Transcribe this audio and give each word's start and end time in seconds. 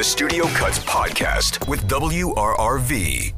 the 0.00 0.04
Studio 0.04 0.46
Cuts 0.54 0.78
podcast 0.78 1.68
with 1.68 1.86
WRRV. 1.86 3.34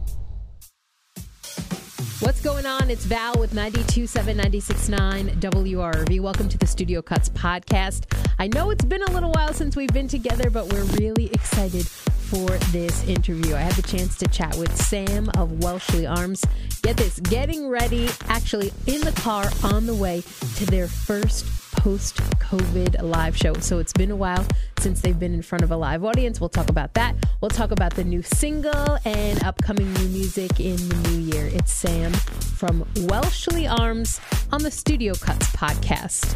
What's 2.21 2.41
going 2.41 2.67
on? 2.67 2.89
It's 2.89 3.05
Val 3.05 3.35
with 3.41 3.53
92.7, 3.53 4.41
96.9 4.41 5.41
WRRV. 5.41 6.21
Welcome 6.21 6.49
to 6.49 6.57
the 6.57 6.69
Studio 6.69 7.03
Cuts 7.03 7.31
podcast. 7.31 8.05
I 8.39 8.47
know 8.47 8.71
it's 8.71 8.85
been 8.85 9.03
a 9.03 9.11
little 9.11 9.33
while 9.33 9.53
since 9.53 9.75
we've 9.75 9.93
been 9.93 10.07
together, 10.07 10.51
but 10.51 10.73
we're 10.73 10.85
really 11.01 11.33
excited 11.33 11.85
for 11.85 12.49
this 12.71 13.09
interview. 13.09 13.57
I 13.57 13.63
had 13.63 13.73
the 13.73 13.83
chance 13.83 14.17
to 14.19 14.29
chat 14.29 14.55
with 14.55 14.73
Sam 14.77 15.31
of 15.31 15.65
Welshly 15.65 16.07
Arms. 16.07 16.45
Get 16.83 16.97
this, 16.97 17.19
getting 17.19 17.67
ready, 17.67 18.09
actually 18.29 18.73
in 18.87 19.01
the 19.01 19.13
car 19.21 19.51
on 19.65 19.87
the 19.87 19.95
way 19.97 20.23
to 20.59 20.67
their 20.67 20.87
first 20.87 21.45
post 21.73 22.19
COVID 22.39 23.03
live 23.03 23.37
show. 23.37 23.55
So 23.55 23.81
it's 23.81 23.93
been 23.93 24.13
a 24.13 24.17
while 24.17 24.47
since 24.83 25.01
they've 25.01 25.21
been 25.21 25.33
in 25.33 25.43
front 25.43 25.63
of 25.63 25.71
a 25.71 25.77
live 25.77 26.05
audience. 26.05 26.41
We'll 26.41 26.49
talk 26.49 26.69
about 26.69 26.95
that. 26.95 27.15
We'll 27.41 27.51
talk 27.51 27.71
about 27.71 27.95
the 27.95 28.03
new 28.03 28.21
single 28.21 28.99
and 29.05 29.43
upcoming 29.45 29.93
new 29.95 30.09
music 30.09 30.59
in 30.59 30.77
the 30.77 31.09
new 31.09 31.19
year. 31.19 31.47
It's 31.53 31.73
Sam 31.73 32.13
from 32.13 32.85
Welshly 32.97 33.69
Arms 33.69 34.21
on 34.51 34.65
the 34.65 34.73
Studio 34.73 35.15
Cuts 35.15 35.47
podcast. 35.51 36.35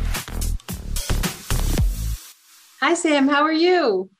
Hi, 2.79 2.95
Sam. 2.95 3.27
How 3.27 3.43
are 3.43 3.53
you? 3.53 4.11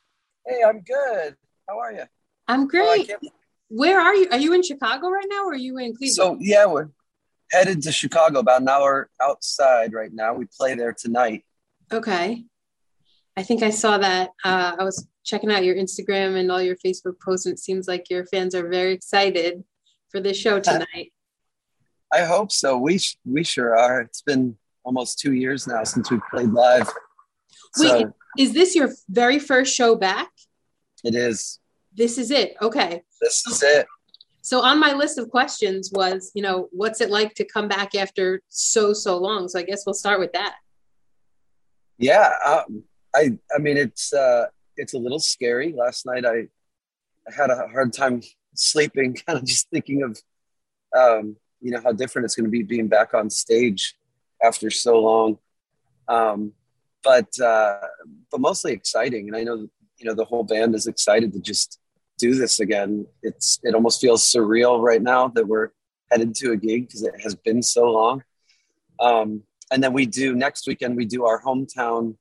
Hey, 0.45 0.61
I'm 0.67 0.81
good. 0.81 1.37
How 1.69 1.79
are 1.79 1.93
you? 1.93 2.03
I'm 2.49 2.63
oh, 2.63 2.67
great. 2.67 3.13
Oh, 3.13 3.29
Where 3.69 4.01
are 4.01 4.15
you? 4.17 4.29
Are 4.33 4.39
you 4.39 4.53
in 4.55 4.65
Chicago 4.65 5.09
right 5.09 5.27
now 5.29 5.45
or 5.45 5.53
are 5.53 5.57
you 5.57 5.79
in 5.79 5.95
Cleveland? 5.95 6.17
So, 6.17 6.37
yeah, 6.41 6.67
we're 6.67 6.89
headed 7.53 7.81
to 7.83 7.93
Chicago, 7.93 8.41
about 8.41 8.63
an 8.63 8.69
hour 8.69 9.09
outside 9.23 9.93
right 9.93 10.13
now. 10.13 10.35
We 10.35 10.47
play 10.47 10.75
there 10.75 10.93
tonight. 10.93 11.45
Okay. 11.93 12.45
I 13.37 13.43
think 13.43 13.63
I 13.63 13.71
saw 13.71 13.99
that. 13.99 14.31
Uh, 14.45 14.77
I 14.79 14.85
was 14.85 15.07
checking 15.25 15.53
out 15.53 15.65
your 15.65 15.77
Instagram 15.77 16.37
and 16.37 16.51
all 16.51 16.63
your 16.63 16.77
Facebook 16.77 17.21
posts, 17.23 17.47
and 17.47 17.53
it 17.53 17.59
seems 17.59 17.87
like 17.87 18.09
your 18.09 18.25
fans 18.27 18.55
are 18.55 18.69
very 18.69 18.93
excited 18.93 19.63
for 20.11 20.21
this 20.21 20.39
show 20.39 20.59
tonight. 20.59 21.13
I 22.13 22.23
hope 22.23 22.51
so. 22.53 22.79
We 22.79 23.01
we 23.25 23.45
sure 23.45 23.77
are. 23.77 24.01
It's 24.01 24.23
been 24.23 24.57
almost 24.85 25.19
two 25.19 25.33
years 25.33 25.67
now 25.67 25.85
since 25.85 26.11
we 26.11 26.19
played 26.31 26.51
live. 26.51 26.89
Wait, 27.79 27.89
so, 27.89 28.15
is 28.39 28.55
this 28.55 28.75
your 28.75 28.91
very 29.09 29.39
first 29.39 29.75
show 29.75 29.97
back? 29.97 30.31
It 31.05 31.15
is. 31.15 31.59
This 31.95 32.17
is 32.19 32.31
it. 32.31 32.55
Okay. 32.63 33.03
This 33.21 33.47
is 33.47 33.63
it. 33.63 33.87
So 34.43 34.61
on 34.63 34.79
my 34.79 34.93
list 34.93 35.19
of 35.19 35.29
questions 35.29 35.91
was, 35.93 36.31
you 36.35 36.43
know, 36.43 36.69
what's 36.71 37.01
it 37.01 37.11
like 37.11 37.35
to 37.35 37.45
come 37.45 37.67
back 37.67 37.97
after 37.97 38.43
so 38.49 38.93
so 38.93 39.19
long? 39.19 39.49
So 39.49 39.59
I 39.59 39.63
guess 39.63 39.85
we'll 39.85 39.95
start 39.95 40.21
with 40.21 40.33
that. 40.35 40.55
Yeah, 41.99 42.31
um, 42.47 42.85
I 43.17 43.39
I 43.55 43.59
mean 43.59 43.77
it's 43.77 44.13
uh, 44.13 44.47
it's 44.77 44.95
a 44.95 44.99
little 44.99 45.19
scary. 45.19 45.73
Last 45.73 46.07
night 46.07 46.25
I, 46.25 46.49
I 47.27 47.35
had 47.35 47.51
a 47.51 47.67
hard 47.69 47.93
time 47.93 48.21
sleeping, 48.55 49.15
kind 49.27 49.39
of 49.39 49.45
just 49.45 49.69
thinking 49.71 50.03
of 50.03 50.21
um, 50.97 51.37
you 51.61 51.71
know 51.71 51.81
how 51.83 51.93
different 51.93 52.27
it's 52.27 52.37
going 52.37 52.45
to 52.45 52.51
be 52.51 52.63
being 52.63 52.89
back 52.89 53.15
on 53.15 53.31
stage 53.31 53.97
after 54.43 54.71
so 54.71 55.01
long. 55.01 55.39
Um, 56.09 56.53
but 57.03 57.29
uh, 57.41 57.81
but 58.31 58.41
mostly 58.41 58.73
exciting, 58.73 59.29
and 59.29 59.37
I 59.37 59.45
know 59.45 59.69
you 59.97 60.05
know 60.05 60.15
the 60.15 60.25
whole 60.25 60.45
band 60.45 60.75
is 60.75 60.87
excited 60.87 61.33
to 61.33 61.41
just 61.41 61.81
do 62.19 62.35
this 62.35 62.61
again. 62.61 63.07
It's 63.23 63.59
it 63.63 63.75
almost 63.75 64.01
feels 64.01 64.23
surreal 64.25 64.81
right 64.81 65.03
now 65.03 65.29
that 65.29 65.49
we're 65.49 65.71
headed 66.11 66.35
to 66.37 66.53
a 66.53 66.57
gig 66.57 66.87
because 66.87 67.03
it 67.03 67.15
has 67.23 67.35
been 67.35 67.63
so 67.63 67.91
long. 67.91 68.23
Um, 69.01 69.43
and 69.71 69.83
then 69.83 69.93
we 69.93 70.07
do 70.07 70.35
next 70.35 70.69
weekend 70.69 70.97
we 70.97 71.05
do 71.05 71.25
our 71.25 71.43
hometown 71.43 72.17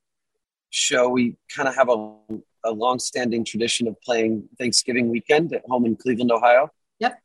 show. 0.69 1.09
We 1.09 1.35
kind 1.55 1.67
of 1.67 1.75
have 1.75 1.89
a, 1.89 2.17
a 2.63 2.71
long-standing 2.71 3.45
tradition 3.45 3.87
of 3.87 3.99
playing 4.01 4.49
Thanksgiving 4.57 5.09
weekend 5.09 5.53
at 5.53 5.63
home 5.67 5.85
in 5.85 5.95
Cleveland, 5.95 6.31
Ohio. 6.31 6.69
Yep. 6.99 7.19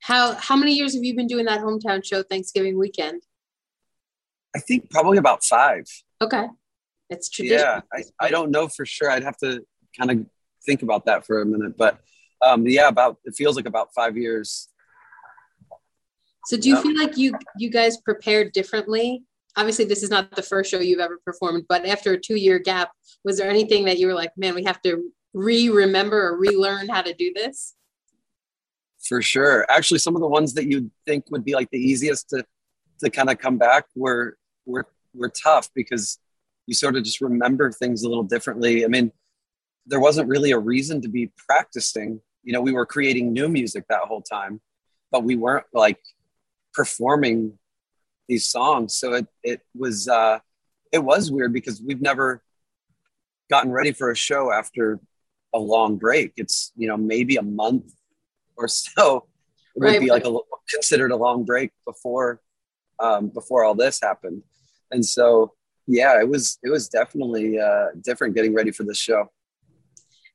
How 0.00 0.34
how 0.34 0.56
many 0.56 0.72
years 0.72 0.94
have 0.94 1.04
you 1.04 1.14
been 1.14 1.26
doing 1.26 1.46
that 1.46 1.60
hometown 1.60 2.04
show 2.04 2.22
Thanksgiving 2.22 2.78
weekend? 2.78 3.22
I 4.54 4.58
think 4.58 4.90
probably 4.90 5.18
about 5.18 5.44
five. 5.44 5.84
Okay. 6.20 6.46
It's 7.08 7.28
tradition. 7.28 7.58
Yeah, 7.58 7.80
I, 7.92 8.26
I 8.26 8.30
don't 8.30 8.50
know 8.50 8.68
for 8.68 8.86
sure. 8.86 9.10
I'd 9.10 9.24
have 9.24 9.36
to 9.38 9.64
kind 9.98 10.10
of 10.10 10.26
think 10.64 10.82
about 10.82 11.06
that 11.06 11.26
for 11.26 11.42
a 11.42 11.46
minute. 11.46 11.76
But 11.76 12.00
um, 12.44 12.66
yeah, 12.66 12.88
about 12.88 13.18
it 13.24 13.34
feels 13.34 13.56
like 13.56 13.66
about 13.66 13.92
five 13.94 14.16
years. 14.16 14.68
So 16.46 16.56
do 16.56 16.68
you 16.68 16.76
yeah. 16.76 16.82
feel 16.82 16.98
like 16.98 17.16
you 17.16 17.34
you 17.58 17.70
guys 17.70 17.98
prepared 17.98 18.52
differently? 18.52 19.24
Obviously, 19.56 19.84
this 19.84 20.02
is 20.02 20.10
not 20.10 20.34
the 20.36 20.42
first 20.42 20.70
show 20.70 20.80
you've 20.80 21.00
ever 21.00 21.20
performed, 21.24 21.64
but 21.68 21.84
after 21.84 22.12
a 22.12 22.20
two 22.20 22.36
year 22.36 22.58
gap, 22.58 22.92
was 23.24 23.38
there 23.38 23.50
anything 23.50 23.84
that 23.86 23.98
you 23.98 24.06
were 24.06 24.14
like, 24.14 24.32
man, 24.36 24.54
we 24.54 24.64
have 24.64 24.80
to 24.82 25.10
re-remember 25.34 26.28
or 26.28 26.38
relearn 26.38 26.88
how 26.88 27.02
to 27.02 27.14
do 27.14 27.32
this? 27.34 27.74
For 29.02 29.22
sure. 29.22 29.66
Actually, 29.70 29.98
some 29.98 30.14
of 30.14 30.20
the 30.20 30.28
ones 30.28 30.54
that 30.54 30.66
you'd 30.66 30.90
think 31.06 31.24
would 31.30 31.44
be 31.44 31.54
like 31.54 31.70
the 31.70 31.78
easiest 31.78 32.28
to 32.30 32.44
to 33.02 33.10
kind 33.10 33.30
of 33.30 33.38
come 33.38 33.56
back 33.56 33.86
were 33.94 34.36
were 34.66 34.86
were 35.14 35.30
tough 35.30 35.70
because 35.74 36.18
you 36.66 36.74
sort 36.74 36.96
of 36.96 37.02
just 37.02 37.20
remember 37.20 37.72
things 37.72 38.02
a 38.02 38.08
little 38.08 38.22
differently. 38.22 38.84
I 38.84 38.88
mean, 38.88 39.10
there 39.86 40.00
wasn't 40.00 40.28
really 40.28 40.52
a 40.52 40.58
reason 40.58 41.00
to 41.02 41.08
be 41.08 41.32
practicing. 41.48 42.20
You 42.44 42.52
know, 42.52 42.60
we 42.60 42.72
were 42.72 42.86
creating 42.86 43.32
new 43.32 43.48
music 43.48 43.84
that 43.88 44.02
whole 44.02 44.22
time, 44.22 44.60
but 45.10 45.24
we 45.24 45.34
weren't 45.34 45.66
like 45.72 45.98
performing 46.74 47.58
these 48.30 48.46
songs. 48.46 48.96
So 48.96 49.12
it 49.14 49.26
it 49.42 49.60
was 49.76 50.08
uh, 50.08 50.38
it 50.92 51.00
was 51.00 51.30
weird 51.30 51.52
because 51.52 51.82
we've 51.82 52.00
never 52.00 52.42
gotten 53.50 53.72
ready 53.72 53.92
for 53.92 54.10
a 54.10 54.16
show 54.16 54.52
after 54.52 55.00
a 55.52 55.58
long 55.58 55.96
break. 55.96 56.32
It's 56.36 56.72
you 56.76 56.88
know 56.88 56.96
maybe 56.96 57.36
a 57.36 57.42
month 57.42 57.92
or 58.56 58.68
so. 58.68 59.26
It 59.76 59.80
would 59.80 59.86
right. 59.86 60.00
be 60.00 60.10
like 60.10 60.24
a 60.24 60.34
considered 60.70 61.10
a 61.10 61.16
long 61.16 61.44
break 61.44 61.72
before 61.84 62.40
um, 63.00 63.28
before 63.28 63.64
all 63.64 63.74
this 63.74 64.00
happened, 64.00 64.42
and 64.90 65.04
so 65.04 65.52
yeah, 65.86 66.20
it 66.20 66.28
was 66.28 66.58
it 66.62 66.70
was 66.70 66.88
definitely 66.88 67.58
uh, 67.58 67.88
different 68.00 68.34
getting 68.34 68.54
ready 68.54 68.70
for 68.70 68.84
this 68.84 68.98
show. 68.98 69.30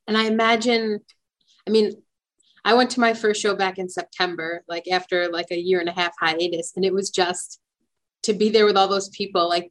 And 0.06 0.16
I 0.16 0.26
imagine, 0.26 1.00
I 1.66 1.70
mean, 1.70 1.92
I 2.64 2.74
went 2.74 2.90
to 2.90 3.00
my 3.00 3.12
first 3.12 3.40
show 3.40 3.56
back 3.56 3.78
in 3.78 3.88
September, 3.88 4.62
like 4.68 4.84
after 4.88 5.28
like 5.28 5.50
a 5.50 5.58
year 5.58 5.80
and 5.80 5.88
a 5.88 5.92
half 5.92 6.12
hiatus, 6.20 6.74
and 6.76 6.84
it 6.84 6.92
was 6.92 7.10
just 7.10 7.60
to 8.26 8.34
be 8.34 8.48
there 8.50 8.66
with 8.66 8.76
all 8.76 8.88
those 8.88 9.08
people, 9.08 9.48
like 9.48 9.70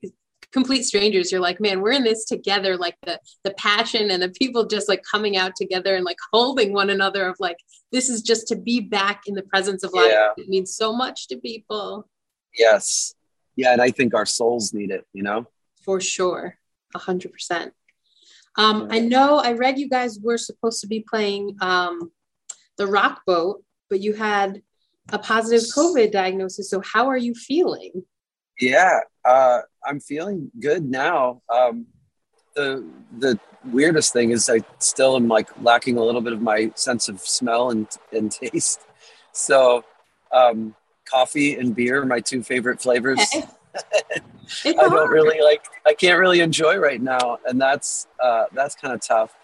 complete 0.51 0.83
strangers. 0.83 1.31
You're 1.31 1.41
like, 1.41 1.59
man, 1.59 1.81
we're 1.81 1.91
in 1.91 2.03
this 2.03 2.25
together. 2.25 2.77
Like 2.77 2.95
the 3.03 3.19
the 3.43 3.51
passion 3.51 4.11
and 4.11 4.21
the 4.21 4.29
people 4.29 4.65
just 4.65 4.89
like 4.89 5.03
coming 5.09 5.37
out 5.37 5.53
together 5.55 5.95
and 5.95 6.05
like 6.05 6.17
holding 6.33 6.73
one 6.73 6.89
another. 6.89 7.27
Of 7.27 7.35
like, 7.39 7.57
this 7.91 8.09
is 8.09 8.21
just 8.21 8.47
to 8.47 8.55
be 8.55 8.79
back 8.79 9.23
in 9.27 9.35
the 9.35 9.43
presence 9.43 9.83
of 9.83 9.93
life. 9.93 10.11
Yeah. 10.11 10.29
It 10.37 10.49
means 10.49 10.75
so 10.75 10.93
much 10.93 11.27
to 11.27 11.37
people. 11.37 12.09
Yes, 12.57 13.15
yeah, 13.55 13.73
and 13.73 13.81
I 13.81 13.91
think 13.91 14.13
our 14.13 14.25
souls 14.25 14.73
need 14.73 14.91
it. 14.91 15.05
You 15.13 15.23
know, 15.23 15.45
for 15.83 15.99
sure, 15.99 16.57
a 16.93 16.99
hundred 16.99 17.33
percent. 17.33 17.73
Um, 18.57 18.87
I 18.89 18.99
know 18.99 19.39
I 19.39 19.51
read 19.51 19.77
you 19.77 19.89
guys 19.89 20.19
were 20.19 20.37
supposed 20.37 20.79
to 20.81 20.87
be 20.87 21.01
playing 21.01 21.57
um, 21.59 22.11
the 22.77 22.87
rock 22.87 23.23
boat, 23.27 23.61
but 23.89 23.99
you 23.99 24.13
had 24.13 24.61
a 25.09 25.19
positive 25.19 25.67
COVID 25.75 26.11
diagnosis. 26.11 26.69
So 26.69 26.81
how 26.81 27.07
are 27.07 27.17
you 27.17 27.33
feeling? 27.33 28.05
Yeah, 28.59 28.99
uh, 29.23 29.61
I'm 29.85 29.99
feeling 29.99 30.51
good 30.59 30.83
now. 30.89 31.41
Um, 31.53 31.87
the 32.55 32.85
the 33.17 33.39
weirdest 33.65 34.13
thing 34.13 34.31
is 34.31 34.49
I 34.49 34.61
still 34.79 35.15
am 35.15 35.27
like 35.27 35.49
lacking 35.61 35.97
a 35.97 36.03
little 36.03 36.21
bit 36.21 36.33
of 36.33 36.41
my 36.41 36.71
sense 36.75 37.09
of 37.09 37.19
smell 37.19 37.71
and, 37.71 37.87
and 38.11 38.31
taste. 38.31 38.81
So 39.37 39.83
um, 40.31 40.75
coffee 41.03 41.55
and 41.55 41.75
beer 41.75 42.01
are 42.01 42.05
my 42.05 42.21
two 42.21 42.41
favorite 42.41 42.81
flavors. 42.81 43.19
Okay. 43.19 43.45
I 44.65 44.71
don't 44.71 45.09
really 45.09 45.41
like. 45.41 45.65
I 45.85 45.93
can't 45.93 46.19
really 46.19 46.39
enjoy 46.39 46.77
right 46.77 47.01
now, 47.01 47.39
and 47.45 47.59
that's 47.59 48.07
uh, 48.23 48.45
that's 48.53 48.75
kind 48.75 48.93
of 48.93 49.01
tough. 49.01 49.35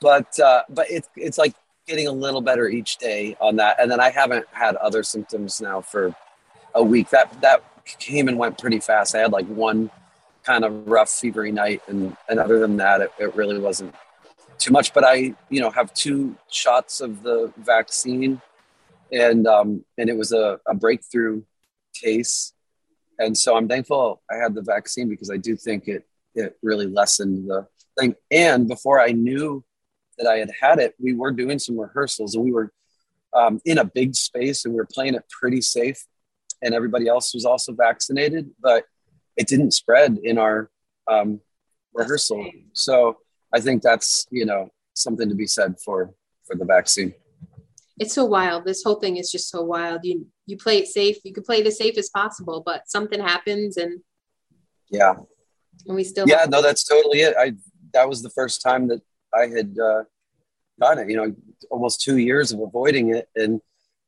But 0.00 0.38
uh, 0.40 0.62
but 0.68 0.90
it's 0.90 1.08
it's 1.14 1.38
like 1.38 1.54
getting 1.86 2.08
a 2.08 2.12
little 2.12 2.40
better 2.40 2.68
each 2.68 2.96
day 2.96 3.36
on 3.40 3.54
that, 3.56 3.80
and 3.80 3.88
then 3.88 4.00
I 4.00 4.10
haven't 4.10 4.46
had 4.50 4.74
other 4.74 5.04
symptoms 5.04 5.60
now 5.60 5.80
for 5.80 6.14
a 6.74 6.82
week. 6.82 7.10
That 7.10 7.40
that 7.40 7.62
came 7.98 8.28
and 8.28 8.38
went 8.38 8.58
pretty 8.58 8.80
fast. 8.80 9.14
I 9.14 9.18
had 9.18 9.32
like 9.32 9.46
one 9.46 9.90
kind 10.42 10.64
of 10.64 10.88
rough 10.88 11.08
fevery 11.08 11.52
night, 11.52 11.82
and 11.88 12.16
and 12.28 12.38
other 12.38 12.58
than 12.58 12.76
that, 12.78 13.00
it, 13.00 13.12
it 13.18 13.34
really 13.34 13.58
wasn't 13.58 13.94
too 14.58 14.72
much. 14.72 14.92
But 14.92 15.04
I 15.04 15.34
you 15.48 15.60
know 15.60 15.70
have 15.70 15.92
two 15.94 16.36
shots 16.50 17.00
of 17.00 17.22
the 17.22 17.52
vaccine, 17.56 18.40
and 19.12 19.46
um, 19.46 19.84
and 19.96 20.08
it 20.08 20.16
was 20.16 20.32
a, 20.32 20.60
a 20.66 20.74
breakthrough 20.74 21.42
case 21.94 22.52
and 23.18 23.36
so 23.36 23.56
I'm 23.56 23.68
thankful 23.68 24.22
I 24.30 24.36
had 24.36 24.54
the 24.54 24.62
vaccine 24.62 25.08
because 25.08 25.30
I 25.30 25.36
do 25.36 25.56
think 25.56 25.88
it 25.88 26.06
it 26.34 26.56
really 26.62 26.86
lessened 26.86 27.48
the 27.48 27.66
thing. 27.98 28.14
And 28.30 28.68
before 28.68 29.00
I 29.00 29.08
knew 29.08 29.64
that 30.18 30.28
I 30.28 30.38
had 30.38 30.50
had 30.60 30.78
it, 30.78 30.94
we 31.00 31.14
were 31.14 31.32
doing 31.32 31.58
some 31.58 31.78
rehearsals 31.78 32.34
and 32.34 32.44
we 32.44 32.52
were 32.52 32.72
um, 33.34 33.60
in 33.64 33.78
a 33.78 33.84
big 33.84 34.14
space 34.14 34.64
and 34.64 34.72
we 34.72 34.78
were 34.78 34.86
playing 34.86 35.14
it 35.14 35.24
pretty 35.28 35.60
safe. 35.60 36.06
And 36.62 36.74
everybody 36.74 37.08
else 37.08 37.34
was 37.34 37.44
also 37.44 37.72
vaccinated, 37.72 38.50
but 38.60 38.84
it 39.36 39.46
didn't 39.46 39.72
spread 39.72 40.18
in 40.22 40.38
our 40.38 40.70
um, 41.10 41.40
rehearsal. 41.94 42.50
So 42.72 43.18
I 43.52 43.60
think 43.60 43.82
that's 43.82 44.26
you 44.30 44.44
know 44.44 44.70
something 44.94 45.28
to 45.28 45.34
be 45.34 45.46
said 45.46 45.76
for 45.84 46.14
for 46.46 46.56
the 46.56 46.64
vaccine. 46.64 47.14
It's 47.98 48.14
so 48.14 48.24
wild. 48.24 48.64
This 48.64 48.82
whole 48.82 49.00
thing 49.00 49.16
is 49.16 49.30
just 49.30 49.50
so 49.50 49.62
wild. 49.62 50.00
You 50.04 50.26
you 50.46 50.56
play 50.56 50.78
it 50.78 50.88
safe. 50.88 51.18
You 51.24 51.32
can 51.32 51.44
play 51.44 51.58
it 51.60 51.66
as 51.66 51.78
safe 51.78 51.96
as 51.98 52.10
possible, 52.10 52.62
but 52.64 52.88
something 52.88 53.20
happens 53.20 53.76
and 53.76 54.00
yeah, 54.90 55.14
and 55.86 55.96
we 55.96 56.04
still 56.04 56.26
yeah. 56.28 56.46
No, 56.48 56.62
that's 56.62 56.84
totally 56.84 57.20
it. 57.20 57.34
I 57.38 57.52
that 57.92 58.08
was 58.08 58.22
the 58.22 58.30
first 58.30 58.62
time 58.62 58.88
that 58.88 59.00
I 59.34 59.46
had 59.46 59.76
uh, 59.78 60.04
gotten 60.80 61.04
it. 61.04 61.10
You 61.10 61.16
know, 61.16 61.34
almost 61.70 62.00
two 62.00 62.18
years 62.18 62.52
of 62.52 62.60
avoiding 62.60 63.14
it, 63.14 63.28
and 63.34 63.60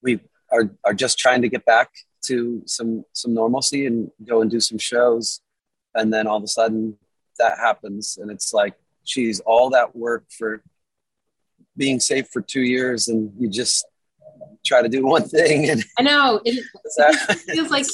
we 0.03 0.21
are 0.53 0.71
are 0.85 0.95
just 0.95 1.19
trying 1.19 1.43
to 1.43 1.49
get 1.49 1.65
back 1.65 1.91
to 2.31 2.63
some 2.67 3.05
some 3.13 3.35
normalcy 3.35 3.87
and 3.87 4.11
go 4.25 4.41
and 4.41 4.51
do 4.51 4.61
some 4.61 4.79
shows, 4.79 5.41
and 5.95 6.13
then 6.13 6.27
all 6.27 6.39
of 6.39 6.45
a 6.45 6.49
sudden 6.49 6.97
that 7.39 7.59
happens, 7.59 8.19
and 8.21 8.31
it's 8.31 8.53
like, 8.53 8.75
geez, 9.05 9.41
all 9.41 9.71
that 9.71 9.97
work 9.97 10.25
for 10.31 10.63
being 11.77 11.99
safe 11.99 12.29
for 12.33 12.41
two 12.41 12.63
years, 12.63 13.09
and 13.09 13.33
you 13.39 13.49
just 13.49 13.85
try 14.65 14.83
to 14.83 14.89
do 14.89 15.07
one 15.07 15.29
thing. 15.29 15.69
And 15.71 15.85
I 15.99 16.03
know 16.03 16.41
it, 16.45 16.65
it 16.97 17.39
feels 17.51 17.71
like 17.71 17.87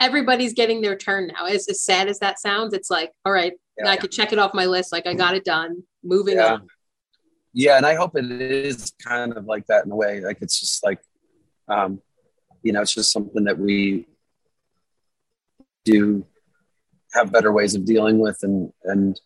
everybody's 0.00 0.54
getting 0.54 0.80
their 0.80 0.96
turn 0.96 1.28
now. 1.28 1.46
As, 1.46 1.68
as 1.68 1.82
sad 1.82 2.08
as 2.08 2.18
that 2.20 2.40
sounds, 2.40 2.74
it's 2.74 2.90
like, 2.90 3.12
all 3.24 3.32
right, 3.32 3.52
yeah. 3.78 3.88
I 3.88 3.96
could 3.96 4.10
check 4.10 4.32
it 4.32 4.38
off 4.38 4.54
my 4.54 4.66
list. 4.66 4.92
Like 4.92 5.06
I 5.06 5.14
got 5.14 5.34
it 5.34 5.44
done. 5.44 5.82
Moving 6.02 6.36
yeah. 6.36 6.54
on. 6.54 6.68
Yeah, 7.52 7.76
and 7.76 7.86
I 7.86 7.94
hope 7.94 8.16
it 8.16 8.24
is 8.30 8.92
kind 9.02 9.32
of 9.36 9.44
like 9.44 9.66
that 9.66 9.84
in 9.84 9.92
a 9.92 9.96
way. 9.96 10.20
Like 10.20 10.38
it's 10.40 10.58
just 10.58 10.82
like, 10.84 11.00
um, 11.68 12.00
you 12.64 12.72
know, 12.72 12.80
it's 12.80 12.94
just 12.94 13.12
something 13.12 13.44
that 13.44 13.58
we 13.58 14.06
do 15.84 16.26
have 17.12 17.30
better 17.30 17.52
ways 17.52 17.74
of 17.74 17.84
dealing 17.84 18.18
with, 18.18 18.38
and 18.42 18.72
and 18.82 19.20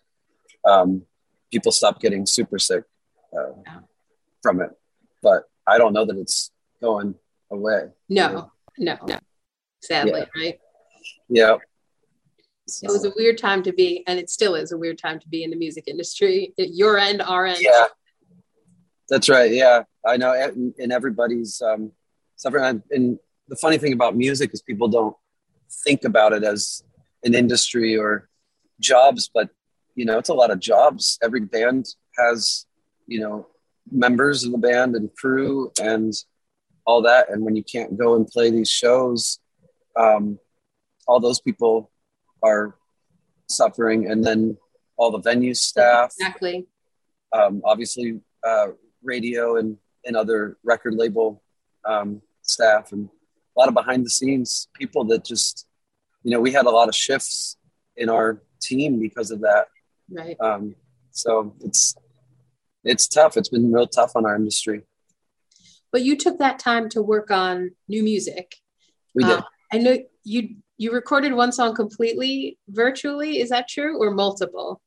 um, 0.68 1.02
people 1.50 1.72
stop 1.72 2.00
getting 2.00 2.26
super 2.26 2.58
sick 2.58 2.82
uh, 3.32 3.52
yeah. 3.64 3.78
from 4.42 4.60
it. 4.60 4.70
But 5.22 5.44
I 5.66 5.78
don't 5.78 5.92
know 5.92 6.04
that 6.04 6.18
it's 6.18 6.50
going 6.82 7.14
away. 7.50 7.84
No, 8.08 8.50
no, 8.76 8.98
no. 9.06 9.18
Sadly, 9.82 10.12
yeah. 10.20 10.42
right? 10.42 10.58
Yeah. 11.28 11.56
So. 12.66 12.86
It 12.86 12.92
was 12.92 13.04
a 13.04 13.12
weird 13.16 13.38
time 13.38 13.62
to 13.62 13.72
be, 13.72 14.04
and 14.06 14.18
it 14.18 14.28
still 14.28 14.54
is 14.56 14.72
a 14.72 14.76
weird 14.76 14.98
time 14.98 15.20
to 15.20 15.28
be 15.28 15.44
in 15.44 15.50
the 15.50 15.56
music 15.56 15.84
industry. 15.86 16.52
Your 16.58 16.98
end, 16.98 17.22
our 17.22 17.46
end. 17.46 17.60
Yeah, 17.60 17.86
that's 19.08 19.28
right. 19.28 19.50
Yeah, 19.50 19.84
I 20.04 20.16
know. 20.16 20.34
And 20.34 20.92
everybody's 20.92 21.62
um, 21.62 21.92
suffering. 22.36 22.82
And 22.90 23.18
the 23.48 23.56
funny 23.56 23.78
thing 23.78 23.92
about 23.92 24.16
music 24.16 24.50
is 24.52 24.62
people 24.62 24.88
don't 24.88 25.16
think 25.84 26.04
about 26.04 26.32
it 26.32 26.44
as 26.44 26.82
an 27.24 27.34
industry 27.34 27.96
or 27.96 28.28
jobs, 28.80 29.30
but 29.32 29.50
you 29.94 30.04
know, 30.04 30.18
it's 30.18 30.28
a 30.28 30.34
lot 30.34 30.50
of 30.50 30.60
jobs. 30.60 31.18
Every 31.22 31.40
band 31.40 31.86
has, 32.16 32.66
you 33.06 33.20
know, 33.20 33.48
members 33.90 34.44
of 34.44 34.52
the 34.52 34.58
band 34.58 34.94
and 34.94 35.12
crew 35.16 35.72
and 35.82 36.12
all 36.86 37.02
that. 37.02 37.30
And 37.30 37.44
when 37.44 37.56
you 37.56 37.64
can't 37.64 37.98
go 37.98 38.14
and 38.14 38.26
play 38.26 38.50
these 38.50 38.70
shows, 38.70 39.40
um, 39.98 40.38
all 41.08 41.18
those 41.18 41.40
people 41.40 41.90
are 42.44 42.76
suffering. 43.48 44.08
And 44.08 44.22
then 44.24 44.56
all 44.96 45.10
the 45.10 45.18
venue 45.18 45.54
staff. 45.54 46.12
Exactly. 46.18 46.66
Um, 47.32 47.62
obviously, 47.64 48.20
uh, 48.46 48.68
radio 49.02 49.56
and, 49.56 49.78
and 50.04 50.16
other 50.16 50.58
record 50.62 50.94
label 50.94 51.42
um, 51.84 52.22
staff 52.42 52.92
and 52.92 53.08
a 53.58 53.60
lot 53.60 53.68
of 53.68 53.74
behind 53.74 54.06
the 54.06 54.10
scenes 54.10 54.68
people 54.74 55.04
that 55.06 55.24
just, 55.24 55.66
you 56.22 56.30
know, 56.30 56.40
we 56.40 56.52
had 56.52 56.66
a 56.66 56.70
lot 56.70 56.88
of 56.88 56.94
shifts 56.94 57.56
in 57.96 58.08
our 58.08 58.40
team 58.60 59.00
because 59.00 59.32
of 59.32 59.40
that. 59.40 59.66
Right. 60.10 60.36
Um, 60.40 60.76
so 61.10 61.54
it's 61.60 61.96
it's 62.84 63.08
tough. 63.08 63.36
It's 63.36 63.48
been 63.48 63.72
real 63.72 63.88
tough 63.88 64.12
on 64.14 64.24
our 64.24 64.36
industry. 64.36 64.82
But 65.90 66.02
you 66.02 66.16
took 66.16 66.38
that 66.38 66.60
time 66.60 66.88
to 66.90 67.02
work 67.02 67.30
on 67.30 67.72
new 67.88 68.02
music. 68.04 68.54
We 69.14 69.24
did. 69.24 69.38
Uh, 69.38 69.42
I 69.72 69.78
know 69.78 69.98
you 70.22 70.56
you 70.76 70.92
recorded 70.92 71.32
one 71.32 71.50
song 71.50 71.74
completely 71.74 72.58
virtually. 72.68 73.40
Is 73.40 73.50
that 73.50 73.68
true, 73.68 74.00
or 74.00 74.12
multiple? 74.12 74.80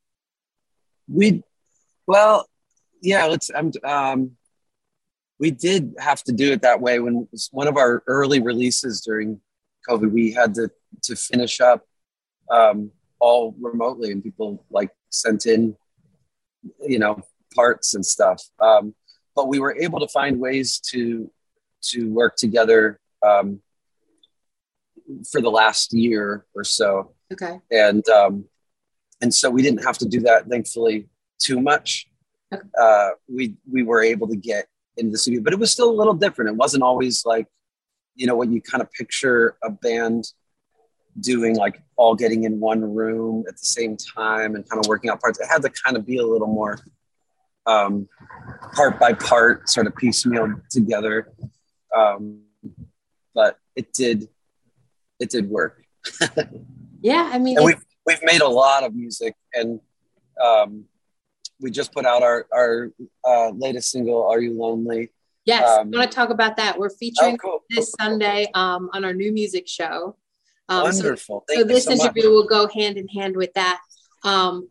We, 1.07 1.43
well, 2.07 2.47
yeah. 3.01 3.25
Let's. 3.25 3.51
I'm. 3.53 3.71
Um, 3.83 4.37
we 5.41 5.49
did 5.49 5.95
have 5.97 6.23
to 6.23 6.31
do 6.31 6.53
it 6.53 6.61
that 6.61 6.79
way 6.79 6.99
when 6.99 7.27
one 7.51 7.67
of 7.67 7.75
our 7.75 8.03
early 8.05 8.39
releases 8.39 9.01
during 9.01 9.41
COVID. 9.89 10.11
We 10.11 10.31
had 10.31 10.53
to 10.53 10.69
to 11.01 11.15
finish 11.15 11.59
up 11.59 11.83
um, 12.51 12.91
all 13.19 13.55
remotely, 13.59 14.11
and 14.11 14.23
people 14.23 14.63
like 14.69 14.91
sent 15.09 15.47
in, 15.47 15.75
you 16.79 16.99
know, 16.99 17.19
parts 17.55 17.95
and 17.95 18.05
stuff. 18.05 18.39
Um, 18.59 18.93
but 19.35 19.47
we 19.47 19.59
were 19.59 19.75
able 19.75 19.99
to 19.99 20.07
find 20.07 20.39
ways 20.39 20.79
to 20.91 21.31
to 21.89 22.07
work 22.11 22.35
together 22.35 22.99
um, 23.25 23.61
for 25.31 25.41
the 25.41 25.49
last 25.49 25.91
year 25.91 26.45
or 26.53 26.63
so. 26.63 27.13
Okay. 27.33 27.59
And 27.71 28.07
um, 28.09 28.45
and 29.21 29.33
so 29.33 29.49
we 29.49 29.63
didn't 29.63 29.83
have 29.83 29.97
to 29.97 30.05
do 30.07 30.19
that, 30.21 30.47
thankfully, 30.47 31.07
too 31.39 31.59
much. 31.59 32.07
Okay. 32.53 32.61
Uh, 32.79 33.09
we 33.27 33.55
we 33.71 33.81
were 33.81 34.03
able 34.03 34.27
to 34.27 34.35
get 34.35 34.67
into 35.01 35.11
the 35.11 35.17
studio, 35.17 35.41
but 35.41 35.53
it 35.53 35.59
was 35.59 35.71
still 35.71 35.89
a 35.89 35.97
little 35.97 36.13
different. 36.13 36.51
It 36.51 36.55
wasn't 36.55 36.83
always 36.83 37.25
like, 37.25 37.47
you 38.15 38.27
know, 38.27 38.35
what 38.35 38.49
you 38.49 38.61
kind 38.61 38.81
of 38.81 38.91
picture 38.91 39.57
a 39.63 39.69
band 39.69 40.31
doing, 41.19 41.57
like 41.57 41.81
all 41.97 42.15
getting 42.15 42.43
in 42.43 42.59
one 42.59 42.81
room 42.93 43.43
at 43.47 43.57
the 43.57 43.65
same 43.65 43.97
time 43.97 44.55
and 44.55 44.67
kind 44.69 44.83
of 44.83 44.87
working 44.87 45.09
out 45.09 45.19
parts. 45.19 45.39
It 45.39 45.47
had 45.49 45.61
to 45.63 45.69
kind 45.69 45.97
of 45.97 46.05
be 46.05 46.17
a 46.17 46.25
little 46.25 46.47
more 46.47 46.79
um, 47.65 48.07
part 48.73 48.99
by 48.99 49.13
part, 49.13 49.69
sort 49.69 49.87
of 49.87 49.95
piecemeal 49.95 50.53
together. 50.69 51.31
Um, 51.95 52.41
but 53.33 53.57
it 53.75 53.93
did, 53.93 54.29
it 55.19 55.29
did 55.29 55.49
work. 55.49 55.83
yeah, 57.01 57.29
I 57.31 57.39
mean, 57.39 57.57
we've 57.63 57.83
we've 58.05 58.23
made 58.23 58.41
a 58.41 58.47
lot 58.47 58.83
of 58.83 58.95
music, 58.95 59.35
and 59.53 59.79
um, 60.43 60.85
we 61.61 61.71
just 61.71 61.93
put 61.93 62.05
out 62.05 62.23
our 62.23 62.47
our 62.51 62.91
uh, 63.25 63.49
latest 63.49 63.91
single, 63.91 64.27
"Are 64.27 64.41
You 64.41 64.53
Lonely." 64.53 65.09
Yes, 65.45 65.67
um, 65.67 65.91
I 65.93 65.99
want 65.99 66.11
to 66.11 66.15
talk 66.15 66.29
about 66.29 66.57
that. 66.57 66.77
We're 66.77 66.89
featuring 66.89 67.35
oh, 67.43 67.49
cool. 67.49 67.59
this 67.69 67.93
Sunday 67.99 68.47
um, 68.53 68.89
on 68.93 69.03
our 69.03 69.13
new 69.13 69.31
music 69.31 69.67
show. 69.67 70.15
Um, 70.69 70.83
Wonderful. 70.83 71.45
So, 71.49 71.55
so 71.55 71.63
this 71.63 71.85
so 71.85 71.91
interview 71.91 72.23
much. 72.23 72.31
will 72.31 72.47
go 72.47 72.67
hand 72.67 72.97
in 72.97 73.07
hand 73.07 73.35
with 73.35 73.53
that. 73.53 73.81
Um, 74.23 74.69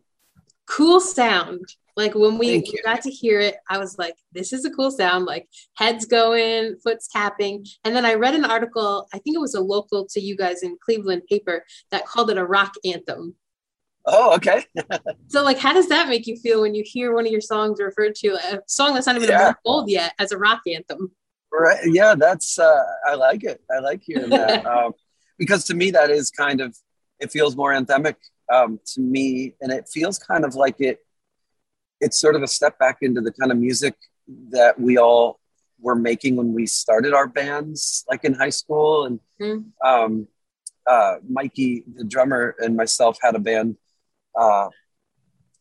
cool 0.65 0.99
sound. 0.99 1.65
Like 1.97 2.15
when 2.15 2.37
we 2.37 2.65
got 2.85 3.01
to 3.01 3.11
hear 3.11 3.41
it, 3.41 3.57
I 3.69 3.77
was 3.77 3.97
like, 3.99 4.15
this 4.31 4.53
is 4.53 4.63
a 4.63 4.71
cool 4.71 4.91
sound, 4.91 5.25
like 5.25 5.49
heads 5.75 6.05
going, 6.05 6.77
foots 6.83 7.09
tapping. 7.09 7.65
And 7.83 7.93
then 7.93 8.05
I 8.05 8.13
read 8.13 8.33
an 8.33 8.45
article, 8.45 9.07
I 9.13 9.19
think 9.19 9.35
it 9.35 9.41
was 9.41 9.55
a 9.55 9.61
local 9.61 10.07
to 10.11 10.21
you 10.21 10.37
guys 10.37 10.63
in 10.63 10.77
Cleveland 10.83 11.23
paper 11.27 11.65
that 11.91 12.05
called 12.05 12.31
it 12.31 12.37
a 12.37 12.45
rock 12.45 12.73
anthem. 12.85 13.35
Oh, 14.05 14.35
okay. 14.35 14.65
so, 15.27 15.43
like, 15.43 15.59
how 15.59 15.73
does 15.73 15.87
that 15.89 16.09
make 16.09 16.27
you 16.27 16.35
feel 16.37 16.61
when 16.61 16.73
you 16.73 16.83
hear 16.85 17.13
one 17.13 17.25
of 17.25 17.31
your 17.31 17.41
songs 17.41 17.79
referred 17.79 18.15
to 18.15 18.29
a 18.29 18.59
song 18.67 18.93
that's 18.93 19.07
not 19.07 19.15
even 19.15 19.29
yeah. 19.29 19.53
old 19.65 19.89
yet 19.89 20.13
as 20.19 20.31
a 20.31 20.37
rock 20.37 20.61
anthem? 20.71 21.11
Right. 21.51 21.79
Yeah, 21.85 22.15
that's, 22.17 22.57
uh, 22.57 22.83
I 23.05 23.15
like 23.15 23.43
it. 23.43 23.61
I 23.69 23.79
like 23.79 24.01
hearing 24.03 24.29
that. 24.29 24.65
um, 24.65 24.93
because 25.37 25.65
to 25.65 25.75
me, 25.75 25.91
that 25.91 26.09
is 26.09 26.31
kind 26.31 26.61
of, 26.61 26.75
it 27.19 27.31
feels 27.31 27.55
more 27.55 27.73
anthemic 27.73 28.15
um, 28.51 28.79
to 28.93 29.01
me. 29.01 29.55
And 29.61 29.71
it 29.71 29.87
feels 29.91 30.17
kind 30.17 30.45
of 30.45 30.55
like 30.55 30.79
it, 30.79 30.99
it's 31.99 32.19
sort 32.19 32.35
of 32.35 32.41
a 32.41 32.47
step 32.47 32.79
back 32.79 32.99
into 33.01 33.21
the 33.21 33.31
kind 33.31 33.51
of 33.51 33.57
music 33.57 33.95
that 34.49 34.79
we 34.79 34.97
all 34.97 35.39
were 35.79 35.95
making 35.95 36.35
when 36.35 36.53
we 36.53 36.65
started 36.65 37.13
our 37.13 37.27
bands, 37.27 38.05
like 38.09 38.23
in 38.23 38.33
high 38.33 38.49
school. 38.49 39.05
And 39.05 39.19
mm. 39.41 39.65
um, 39.85 40.27
uh, 40.87 41.15
Mikey, 41.27 41.83
the 41.95 42.03
drummer, 42.03 42.55
and 42.59 42.75
myself 42.75 43.17
had 43.21 43.35
a 43.35 43.39
band 43.39 43.77
uh, 44.35 44.69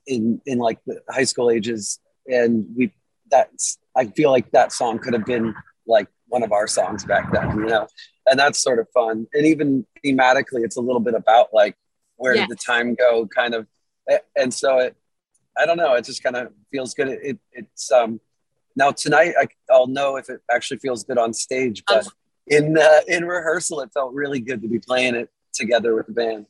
in 0.07 0.41
in 0.47 0.59
like 0.59 0.79
the 0.87 1.01
high 1.09 1.25
school 1.25 1.51
ages, 1.51 2.01
and 2.27 2.67
we 2.77 2.93
that's 3.31 3.79
I 3.97 4.07
feel 4.07 4.31
like 4.31 4.51
that 4.53 4.73
song 4.73 4.99
could 4.99 5.15
have 5.15 5.25
been 5.25 5.55
like 5.87 6.09
one 6.29 6.43
of 6.43 6.53
our 6.53 6.67
songs 6.67 7.05
back 7.05 7.33
then, 7.33 7.51
you 7.59 7.67
know, 7.67 7.89
and 8.27 8.39
that's 8.39 8.63
sort 8.63 8.79
of 8.79 8.89
fun. 8.95 9.27
And 9.35 9.47
even 9.47 9.87
thematically, 10.05 10.65
it's 10.65 10.77
a 10.77 10.81
little 10.81 11.01
bit 11.01 11.15
about 11.15 11.49
like 11.53 11.77
where 12.17 12.35
yeah. 12.35 12.47
did 12.47 12.51
the 12.51 12.57
time 12.57 12.95
go, 12.95 13.27
kind 13.27 13.55
of, 13.55 13.67
and 14.37 14.53
so 14.53 14.79
it 14.79 14.97
I 15.59 15.67
don't 15.67 15.77
know. 15.77 15.95
It 15.95 16.05
just 16.05 16.23
kind 16.23 16.37
of 16.37 16.53
feels 16.71 16.95
good. 16.95 17.09
It, 17.09 17.21
it, 17.23 17.39
it's 17.53 17.91
um 17.93 18.21
now 18.77 18.93
tonight 18.93 19.35
I, 19.39 19.49
I'll 19.71 19.87
know 19.87 20.17
if 20.17 20.29
it 20.29 20.41
actually 20.51 20.79
feels 20.79 21.05
good 21.05 21.19
on 21.19 21.33
stage, 21.35 21.83
but 21.87 22.07
in 22.47 22.79
uh, 22.79 23.01
in 23.09 23.25
rehearsal 23.25 23.81
it 23.81 23.93
felt 23.93 24.13
really 24.13 24.41
good 24.41 24.63
to 24.63 24.69
be 24.69 24.79
playing 24.79 25.15
it 25.15 25.29
together 25.53 25.95
with 25.95 26.07
the 26.07 26.13
band. 26.13 26.47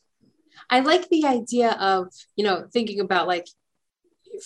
I 0.69 0.81
like 0.81 1.09
the 1.09 1.27
idea 1.27 1.73
of 1.73 2.09
you 2.37 2.45
know 2.45 2.67
thinking 2.73 3.01
about 3.01 3.27
like 3.27 3.47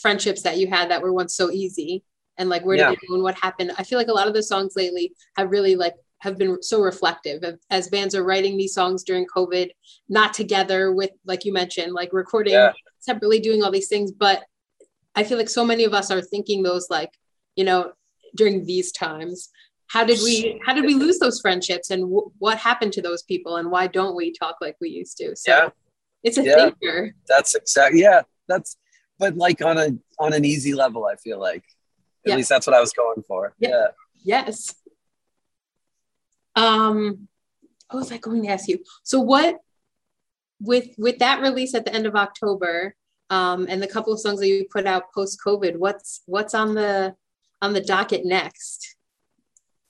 friendships 0.01 0.43
that 0.43 0.59
you 0.59 0.67
had 0.67 0.91
that 0.91 1.03
were 1.03 1.13
once 1.13 1.35
so 1.35 1.51
easy 1.51 2.03
and 2.39 2.49
like 2.49 2.65
where 2.65 2.77
did 2.77 2.83
yeah. 2.83 2.93
it 2.93 2.99
go 3.09 3.15
and 3.15 3.23
what 3.23 3.39
happened. 3.39 3.73
I 3.79 3.85
feel 3.85 3.99
like 3.99 4.09
a 4.09 4.13
lot 4.13 4.29
of 4.29 4.35
the 4.35 4.43
songs 4.43 4.75
lately 4.77 5.15
have 5.37 5.51
really 5.51 5.77
like 5.77 5.95
have 6.19 6.39
been 6.39 6.63
so 6.63 6.81
reflective 6.81 7.43
of, 7.43 7.61
as 7.71 7.89
bands 7.89 8.15
are 8.15 8.25
writing 8.25 8.57
these 8.57 8.75
songs 8.75 9.05
during 9.05 9.27
COVID, 9.27 9.69
not 10.09 10.33
together 10.33 10.93
with 10.93 11.11
like 11.27 11.45
you 11.45 11.53
mentioned, 11.53 11.93
like 11.93 12.13
recording 12.13 12.55
yeah. 12.55 12.73
separately, 12.99 13.41
doing 13.41 13.63
all 13.63 13.71
these 13.71 13.89
things, 13.89 14.11
but 14.11 14.43
I 15.15 15.23
feel 15.23 15.39
like 15.39 15.51
so 15.51 15.65
many 15.65 15.85
of 15.85 15.95
us 15.95 16.11
are 16.11 16.23
thinking 16.23 16.63
those 16.63 16.89
like, 16.91 17.11
you 17.57 17.65
know, 17.65 17.93
during 18.35 18.65
these 18.65 18.91
times. 18.91 19.51
How 19.87 20.03
did 20.03 20.19
we 20.25 20.61
how 20.65 20.73
did 20.73 20.87
we 20.87 20.95
lose 20.95 21.19
those 21.19 21.41
friendships 21.41 21.91
and 21.91 22.03
w- 22.03 22.33
what 22.39 22.59
happened 22.59 22.95
to 22.95 23.03
those 23.03 23.23
people 23.23 23.57
and 23.57 23.71
why 23.71 23.87
don't 23.87 24.17
we 24.17 24.33
talk 24.33 24.57
like 24.61 24.77
we 24.81 24.89
used 24.89 25.19
to? 25.19 25.37
So 25.37 25.53
Yeah. 25.53 25.69
It's 26.25 26.39
a 26.39 26.43
Yeah. 26.45 26.71
thinker. 26.71 27.15
That's 27.29 27.55
exactly 27.55 28.01
yeah. 28.01 28.23
That's 28.49 28.77
but 29.19 29.37
like 29.37 29.63
on 29.63 29.79
a 29.79 29.89
on 30.19 30.33
an 30.33 30.45
easy 30.45 30.75
level, 30.75 31.05
I 31.07 31.15
feel 31.17 31.39
like. 31.39 31.63
At 32.27 32.31
Yeah. 32.31 32.37
least 32.37 32.49
that's 32.49 32.67
what 32.67 32.75
I 32.75 32.81
was 32.81 32.93
going 32.93 33.23
for. 33.29 33.55
Yeah. 33.59 33.69
Yeah. 33.71 33.87
Yes. 34.25 34.75
Um, 36.57 37.29
what 37.91 38.01
was 38.01 38.13
I 38.13 38.19
going 38.19 38.43
to 38.43 38.49
ask 38.49 38.69
you? 38.69 38.79
So 39.03 39.21
what 39.21 39.59
with 40.61 40.89
with 40.99 41.19
that 41.19 41.43
release 41.43 41.75
at 41.75 41.85
the 41.85 41.93
end 41.95 42.07
of 42.07 42.15
October, 42.17 42.95
um, 43.31 43.67
and 43.69 43.83
the 43.83 43.87
couple 43.87 44.13
of 44.13 44.21
songs 44.21 44.41
that 44.41 44.49
you 44.49 44.67
put 44.71 44.87
out 44.87 45.13
post 45.15 45.39
COVID, 45.45 45.77
what's 45.77 46.23
what's 46.27 46.55
on 46.55 46.75
the 46.75 47.15
on 47.61 47.73
the 47.73 47.81
docket 47.81 48.25
next? 48.25 48.97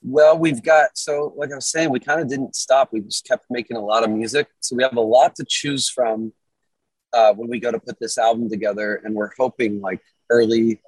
Well, 0.06 0.38
we've 0.38 0.62
got 0.62 0.90
so 0.98 1.32
like 1.34 1.50
I 1.50 1.54
was 1.54 1.68
saying, 1.70 1.88
we 1.90 1.98
kind 1.98 2.20
of 2.20 2.28
didn't 2.28 2.54
stop. 2.54 2.90
We 2.92 3.00
just 3.00 3.26
kept 3.26 3.46
making 3.48 3.78
a 3.78 3.80
lot 3.84 4.04
of 4.04 4.10
music. 4.10 4.48
So 4.60 4.76
we 4.76 4.82
have 4.82 4.96
a 4.96 5.00
lot 5.00 5.34
to 5.36 5.44
choose 5.48 5.88
from 5.88 6.32
uh, 7.14 7.32
when 7.32 7.48
we 7.48 7.58
go 7.58 7.70
to 7.72 7.78
put 7.78 7.98
this 7.98 8.18
album 8.18 8.50
together, 8.50 9.00
and 9.02 9.14
we're 9.14 9.30
hoping 9.38 9.80
like 9.80 10.02
early 10.28 10.82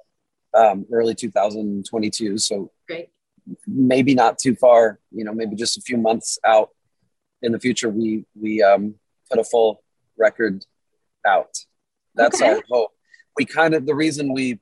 um, 0.53 0.85
early 0.91 1.15
2022. 1.15 2.37
So 2.37 2.71
Great. 2.87 3.09
maybe 3.65 4.13
not 4.13 4.37
too 4.37 4.55
far. 4.55 4.99
You 5.11 5.23
know, 5.23 5.33
maybe 5.33 5.55
just 5.55 5.77
a 5.77 5.81
few 5.81 5.97
months 5.97 6.37
out 6.45 6.69
in 7.41 7.51
the 7.51 7.59
future. 7.59 7.89
We 7.89 8.25
we 8.39 8.61
um, 8.61 8.95
put 9.31 9.39
a 9.39 9.43
full 9.43 9.83
record 10.15 10.63
out. 11.25 11.57
That's 12.13 12.39
Okay. 12.39 12.51
our 12.51 12.63
hope. 12.69 12.91
We 13.35 13.45
kind 13.45 13.73
of 13.73 13.87
the 13.87 13.95
reason 13.95 14.31
we 14.31 14.59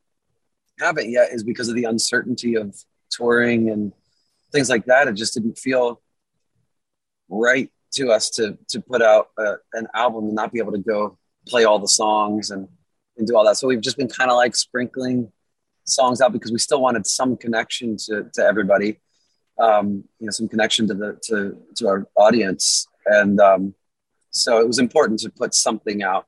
haven't 0.80 1.10
yet 1.10 1.34
is 1.34 1.44
because 1.44 1.68
of 1.68 1.76
the 1.76 1.86
uncertainty 1.86 2.56
of 2.56 2.74
touring 3.12 3.70
and 3.70 3.92
things 4.52 4.70
like 4.70 4.86
that. 4.86 5.08
It 5.08 5.14
just 5.14 5.34
didn't 5.34 5.58
feel 5.58 6.02
right 7.30 7.70
to 7.94 8.12
us 8.12 8.30
to 8.32 8.58
to 8.70 8.82
put 8.82 9.02
out 9.02 9.30
a, 9.38 9.56
an 9.74 9.88
album 9.94 10.25
and 10.25 10.36
not 10.36 10.52
be 10.52 10.60
able 10.60 10.72
to 10.74 10.80
go 10.80 11.18
play 11.48 11.64
all 11.64 11.80
the 11.80 11.88
songs 11.88 12.52
and 12.52 12.68
and 13.18 13.28
do 13.28 13.36
all 13.36 13.46
that. 13.46 13.58
So 13.58 13.68
we've 13.68 13.82
just 13.82 13.98
been 13.98 14.10
kind 14.10 14.30
of 14.30 14.38
like 14.38 14.56
sprinkling 14.56 15.32
songs 15.86 16.20
out 16.22 16.34
because 16.34 16.52
we 16.52 16.60
still 16.60 16.82
wanted 16.82 17.08
some 17.08 17.38
connection 17.38 17.98
to 18.06 18.30
to 18.34 18.44
everybody, 18.44 19.00
um, 19.60 20.04
you 20.20 20.25
know, 20.25 20.32
some 20.32 20.48
connection 20.48 20.88
to 20.88 20.94
the 20.94 21.20
to 21.28 21.58
to 21.78 21.88
our 21.88 22.08
audience, 22.16 22.88
and 23.06 23.40
um, 23.40 23.74
so 24.32 24.60
it 24.60 24.68
was 24.68 24.80
important 24.80 25.20
to 25.22 25.30
put 25.30 25.54
something 25.54 26.04
out. 26.04 26.25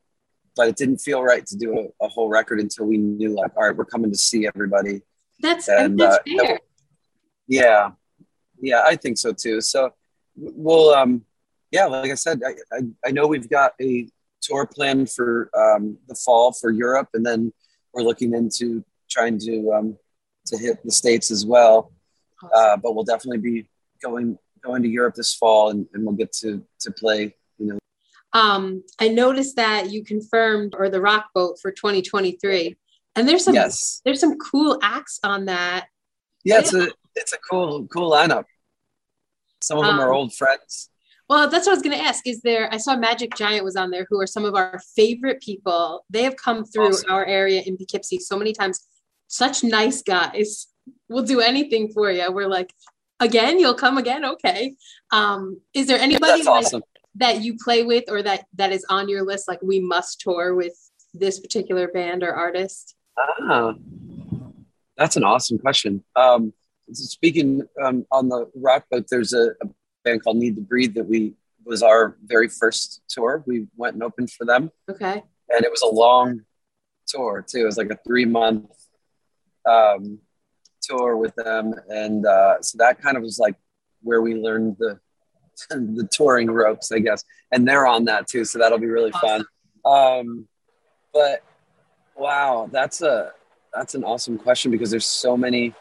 But 0.55 0.69
it 0.69 0.75
didn't 0.75 0.97
feel 0.97 1.21
right 1.21 1.45
to 1.45 1.55
do 1.55 1.77
a, 1.79 2.05
a 2.05 2.07
whole 2.07 2.29
record 2.29 2.59
until 2.59 2.85
we 2.85 2.97
knew, 2.97 3.35
like, 3.35 3.55
all 3.55 3.67
right, 3.67 3.77
we're 3.77 3.85
coming 3.85 4.11
to 4.11 4.17
see 4.17 4.47
everybody. 4.47 5.01
That's 5.39 5.69
And, 5.69 5.99
that's 5.99 6.17
uh, 6.17 6.45
fair. 6.45 6.59
Yeah, 7.47 7.91
yeah, 8.59 8.83
I 8.85 8.95
think 8.95 9.17
so 9.17 9.33
too. 9.33 9.61
So 9.61 9.93
we'll, 10.35 10.93
um, 10.93 11.23
yeah, 11.71 11.85
like 11.85 12.11
I 12.11 12.15
said, 12.15 12.41
I, 12.45 12.51
I, 12.75 12.81
I 13.05 13.11
know 13.11 13.27
we've 13.27 13.49
got 13.49 13.73
a 13.81 14.07
tour 14.41 14.65
planned 14.65 15.11
for 15.11 15.49
um, 15.57 15.97
the 16.07 16.15
fall 16.15 16.53
for 16.53 16.71
Europe, 16.71 17.09
and 17.13 17.25
then 17.25 17.53
we're 17.93 18.03
looking 18.03 18.33
into 18.33 18.83
trying 19.09 19.39
to 19.39 19.73
um, 19.73 19.97
to 20.47 20.57
hit 20.57 20.83
the 20.83 20.91
states 20.91 21.31
as 21.31 21.45
well. 21.45 21.91
Uh, 22.53 22.77
but 22.77 22.93
we'll 22.93 23.03
definitely 23.03 23.39
be 23.39 23.67
going 24.01 24.37
going 24.63 24.83
to 24.83 24.89
Europe 24.89 25.15
this 25.15 25.33
fall, 25.33 25.69
and, 25.69 25.87
and 25.93 26.05
we'll 26.05 26.15
get 26.15 26.31
to 26.33 26.63
to 26.81 26.91
play. 26.91 27.35
You 27.57 27.67
know, 27.67 27.79
Um, 28.33 28.83
I 28.99 29.07
noticed 29.09 29.55
that 29.55 29.91
you 29.91 30.03
confirmed 30.03 30.75
or 30.77 30.89
the 30.89 31.01
rock 31.01 31.29
boat 31.33 31.57
for 31.61 31.71
2023, 31.71 32.77
and 33.15 33.27
there's 33.27 33.43
some 33.43 33.55
yes, 33.55 34.01
there's 34.05 34.19
some 34.19 34.37
cool 34.37 34.79
acts 34.81 35.19
on 35.23 35.45
that. 35.45 35.87
yeah, 36.43 36.59
it's 36.59 36.73
a 36.73 36.89
it's 37.17 37.33
a 37.33 37.37
cool 37.49 37.87
cool 37.87 38.11
lineup. 38.11 38.45
Some 39.61 39.79
of 39.79 39.85
them 39.85 39.99
are 39.99 40.11
Um, 40.11 40.17
old 40.17 40.33
friends. 40.33 40.89
Well, 41.29 41.49
that's 41.49 41.65
what 41.67 41.73
I 41.73 41.75
was 41.75 41.83
going 41.83 41.97
to 41.97 42.03
ask. 42.03 42.25
Is 42.25 42.41
there? 42.41 42.73
I 42.73 42.77
saw 42.77 42.95
Magic 42.95 43.35
Giant 43.35 43.65
was 43.65 43.75
on 43.75 43.89
there, 43.91 44.05
who 44.09 44.21
are 44.21 44.27
some 44.27 44.45
of 44.45 44.55
our 44.55 44.79
favorite 44.95 45.41
people. 45.41 46.05
They 46.09 46.23
have 46.23 46.37
come 46.37 46.63
through 46.63 46.89
Awesome. 46.89 47.11
our 47.11 47.25
area 47.25 47.61
in 47.65 47.75
Poughkeepsie 47.75 48.19
so 48.19 48.37
many 48.37 48.53
times. 48.53 48.85
Such 49.27 49.61
nice 49.63 50.01
guys. 50.01 50.67
We'll 51.09 51.25
do 51.25 51.41
anything 51.41 51.91
for 51.91 52.09
you. 52.11 52.31
We're 52.31 52.47
like, 52.47 52.71
again, 53.19 53.59
you'll 53.59 53.73
come 53.73 53.97
again. 53.97 54.23
Okay. 54.23 54.75
Um, 55.11 55.59
is 55.73 55.87
there 55.87 55.99
anybody 55.99 56.31
That's 56.43 56.45
like, 56.47 56.65
awesome. 56.65 56.83
that 57.15 57.41
you 57.41 57.57
play 57.61 57.83
with 57.83 58.05
or 58.09 58.21
that 58.23 58.45
that 58.55 58.71
is 58.71 58.85
on 58.89 59.09
your 59.09 59.23
list? 59.25 59.49
Like 59.49 59.61
we 59.61 59.81
must 59.81 60.21
tour 60.21 60.55
with 60.55 60.75
this 61.13 61.41
particular 61.41 61.89
band 61.89 62.23
or 62.23 62.33
artist. 62.33 62.95
Ah, 63.19 63.73
that's 64.95 65.17
an 65.17 65.25
awesome 65.25 65.57
question. 65.57 66.05
Um, 66.15 66.53
speaking 66.93 67.63
um, 67.83 68.05
on 68.11 68.29
the 68.29 68.49
rock 68.55 68.85
boat, 68.89 69.05
there's 69.09 69.33
a, 69.33 69.49
a 69.61 69.67
band 70.03 70.23
called 70.23 70.37
Need 70.37 70.55
to 70.55 70.61
Breathe 70.61 70.95
that 70.95 71.05
we 71.05 71.33
was 71.65 71.83
our 71.83 72.17
very 72.25 72.47
first 72.47 73.01
tour. 73.09 73.43
We 73.45 73.67
went 73.75 73.95
and 73.95 74.03
opened 74.03 74.31
for 74.31 74.45
them, 74.45 74.71
Okay. 74.89 75.23
and 75.49 75.65
it 75.65 75.71
was 75.71 75.81
a 75.81 75.93
long 75.93 76.41
tour 77.07 77.45
too. 77.47 77.59
It 77.61 77.65
was 77.65 77.77
like 77.77 77.91
a 77.91 77.97
three 78.07 78.25
month 78.25 78.71
um, 79.69 80.19
tour 80.81 81.17
with 81.17 81.35
them, 81.35 81.73
and 81.89 82.25
uh, 82.25 82.61
so 82.61 82.77
that 82.77 83.01
kind 83.01 83.17
of 83.17 83.23
was 83.23 83.37
like 83.37 83.55
where 84.01 84.21
we 84.21 84.35
learned 84.35 84.77
the 84.79 84.99
the 85.69 86.07
touring 86.11 86.49
ropes, 86.49 86.91
I 86.91 86.99
guess. 86.99 87.23
And 87.51 87.67
they're 87.67 87.87
on 87.87 88.05
that 88.05 88.27
too, 88.27 88.45
so 88.45 88.59
that'll 88.59 88.77
be 88.77 88.87
really 88.87 89.11
fun. 89.11 89.45
Um, 89.85 90.47
but 91.13 91.43
wow, 92.15 92.69
that's 92.71 93.01
a 93.01 93.31
that's 93.73 93.95
an 93.95 94.03
awesome 94.03 94.37
question 94.37 94.71
because 94.71 94.91
there's 94.91 95.05
so 95.05 95.35
many 95.35 95.73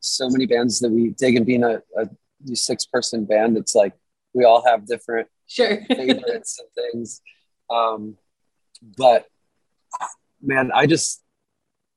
so 0.00 0.28
many 0.28 0.46
bands 0.46 0.78
that 0.80 0.90
we 0.90 1.10
dig 1.10 1.36
and 1.36 1.46
being 1.46 1.64
a, 1.64 1.82
a 1.98 2.08
six 2.54 2.84
person 2.86 3.24
band 3.24 3.56
it's 3.56 3.74
like 3.74 3.92
we 4.34 4.44
all 4.44 4.64
have 4.66 4.86
different 4.86 5.28
Sure. 5.46 5.78
favorites 5.88 6.60
and 6.60 6.68
things 6.92 7.20
um 7.70 8.16
but 8.98 9.26
man 10.42 10.70
i 10.74 10.86
just 10.86 11.22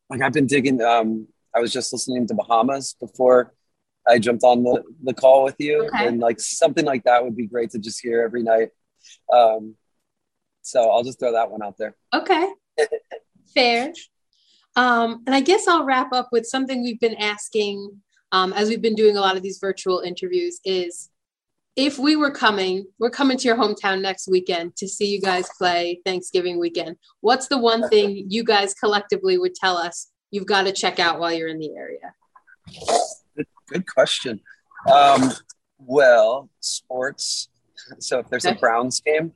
like 0.10 0.22
i've 0.22 0.34
been 0.34 0.48
digging 0.48 0.82
um 0.82 1.28
i 1.56 1.60
was 1.60 1.72
just 1.74 1.92
listening 1.94 2.26
to 2.28 2.34
bahamas 2.34 2.96
before 3.00 3.54
i 4.08 4.18
jumped 4.18 4.44
on 4.44 4.64
the 4.64 4.82
the 5.04 5.14
call 5.14 5.44
with 5.44 5.56
you 5.60 5.86
Okay. 5.88 6.08
and 6.08 6.20
like 6.20 6.40
something 6.40 6.86
like 6.86 7.04
that 7.04 7.24
would 7.24 7.36
be 7.36 7.46
great 7.48 7.70
to 7.72 7.80
just 7.80 8.00
hear 8.02 8.22
every 8.22 8.44
night 8.44 8.70
um 9.34 9.76
so 10.62 10.90
i'll 10.90 11.04
just 11.04 11.20
throw 11.20 11.32
that 11.34 11.50
one 11.52 11.62
out 11.64 11.78
there 11.78 11.96
Okay. 12.14 12.50
Fair. 13.54 13.92
Um, 14.76 15.24
and 15.26 15.36
I 15.36 15.42
guess 15.42 15.68
I'll 15.68 15.86
wrap 15.86 16.14
up 16.14 16.30
with 16.32 16.46
something 16.46 16.84
we've 16.84 17.00
been 17.00 17.16
asking 17.16 18.02
um, 18.32 18.54
as 18.54 18.70
we've 18.70 18.82
been 18.82 18.96
doing 18.96 19.18
a 19.18 19.22
lot 19.22 19.36
of 19.36 19.42
these 19.42 19.58
virtual 19.60 20.02
interviews 20.02 20.60
is 20.64 21.10
if 21.76 21.98
we 21.98 22.16
were 22.16 22.32
coming, 22.32 22.86
we're 23.00 23.10
coming 23.10 23.38
to 23.38 23.48
your 23.48 23.56
hometown 23.56 24.02
next 24.02 24.28
weekend 24.28 24.76
to 24.76 24.88
see 24.88 25.08
you 25.08 25.22
guys 25.22 25.48
play 25.58 26.02
Thanksgiving 26.06 26.60
weekend. 26.60 26.98
What's 27.22 27.48
the 27.48 27.58
one 27.58 27.88
thing 27.90 28.26
you 28.28 28.44
guys 28.44 28.74
collectively 28.74 29.38
would 29.38 29.56
tell 29.56 29.78
us 29.78 30.12
you've 30.30 30.46
got 30.46 30.64
to 30.64 30.74
check 30.74 31.00
out 31.00 31.20
while 31.20 31.32
you're 31.32 31.48
in 31.48 31.60
the 31.60 31.76
area? 31.76 32.14
Good, 33.36 33.48
good 33.70 33.88
question. 33.88 34.42
Um, 34.92 35.32
well, 35.80 36.50
sports. 36.60 37.50
So 38.00 38.20
if 38.20 38.30
there's 38.30 38.46
a 38.46 38.56
Browns 38.56 39.00
game, 39.00 39.32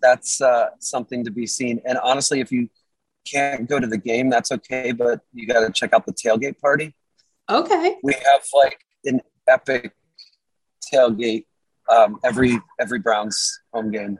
that's 0.00 0.40
uh, 0.40 0.70
something 0.78 1.24
to 1.24 1.30
be 1.30 1.46
seen. 1.46 1.80
And 1.84 1.98
honestly, 1.98 2.40
if 2.40 2.52
you 2.52 2.70
can't 3.24 3.68
go 3.68 3.78
to 3.78 3.86
the 3.86 3.98
game, 3.98 4.30
that's 4.30 4.52
okay. 4.52 4.92
But 4.92 5.20
you 5.32 5.46
got 5.46 5.66
to 5.66 5.72
check 5.72 5.92
out 5.92 6.06
the 6.06 6.12
tailgate 6.12 6.58
party. 6.58 6.94
Okay. 7.50 7.96
We 8.02 8.12
have 8.12 8.44
like 8.54 8.78
an 9.04 9.20
epic 9.48 9.92
tailgate 10.92 11.44
um, 11.88 12.18
every 12.22 12.58
every 12.80 12.98
Browns 12.98 13.60
home 13.72 13.90
game, 13.90 14.18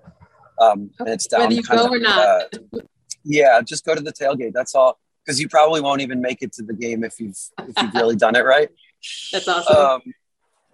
um, 0.60 0.90
and 0.98 1.08
it's 1.08 1.26
down. 1.26 1.42
Whether 1.42 1.54
you 1.54 1.62
go 1.62 1.86
of, 1.86 1.92
or 1.92 1.98
not. 1.98 2.18
uh, 2.18 2.80
yeah, 3.24 3.60
just 3.62 3.84
go 3.84 3.94
to 3.94 4.00
the 4.00 4.12
tailgate. 4.12 4.52
That's 4.52 4.74
all. 4.74 4.98
Because 5.24 5.40
you 5.40 5.48
probably 5.48 5.80
won't 5.80 6.00
even 6.00 6.20
make 6.20 6.42
it 6.42 6.52
to 6.54 6.62
the 6.64 6.74
game 6.74 7.04
if 7.04 7.20
you've 7.20 7.38
if 7.60 7.74
you've 7.80 7.94
really 7.94 8.16
done 8.16 8.34
it 8.34 8.44
right. 8.44 8.68
That's 9.32 9.46
awesome. 9.46 9.76
Um, 9.76 10.00